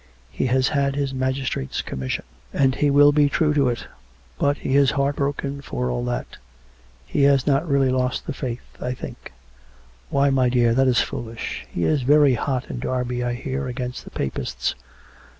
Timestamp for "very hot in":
12.01-12.79